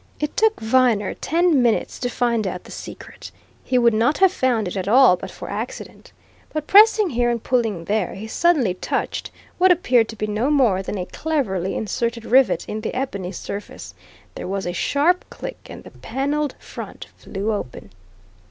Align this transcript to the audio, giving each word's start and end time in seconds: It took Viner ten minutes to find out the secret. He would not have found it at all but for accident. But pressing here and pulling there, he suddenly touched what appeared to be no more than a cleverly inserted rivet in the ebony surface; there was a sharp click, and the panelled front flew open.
It 0.19 0.35
took 0.35 0.59
Viner 0.59 1.13
ten 1.13 1.61
minutes 1.61 1.99
to 1.99 2.09
find 2.09 2.47
out 2.47 2.63
the 2.63 2.71
secret. 2.71 3.29
He 3.63 3.77
would 3.77 3.93
not 3.93 4.17
have 4.17 4.33
found 4.33 4.67
it 4.67 4.75
at 4.75 4.87
all 4.87 5.15
but 5.15 5.29
for 5.29 5.47
accident. 5.47 6.11
But 6.51 6.65
pressing 6.65 7.11
here 7.11 7.29
and 7.29 7.43
pulling 7.43 7.85
there, 7.85 8.15
he 8.15 8.25
suddenly 8.25 8.73
touched 8.73 9.29
what 9.59 9.71
appeared 9.71 10.09
to 10.09 10.15
be 10.15 10.25
no 10.25 10.49
more 10.49 10.81
than 10.81 10.97
a 10.97 11.05
cleverly 11.05 11.75
inserted 11.75 12.25
rivet 12.25 12.67
in 12.67 12.81
the 12.81 12.95
ebony 12.95 13.31
surface; 13.31 13.93
there 14.33 14.47
was 14.47 14.65
a 14.65 14.73
sharp 14.73 15.23
click, 15.29 15.67
and 15.69 15.83
the 15.83 15.91
panelled 15.91 16.55
front 16.57 17.05
flew 17.17 17.53
open. 17.53 17.91